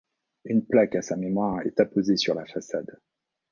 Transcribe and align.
Une 0.45 0.65
plaque 0.65 0.95
à 0.95 1.03
sa 1.03 1.15
mémoire 1.15 1.61
est 1.61 1.79
apposée 1.79 2.17
sur 2.17 2.33
la 2.33 2.47
façade. 2.47 2.97